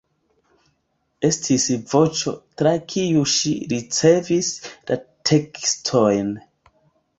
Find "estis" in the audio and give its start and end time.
1.27-1.67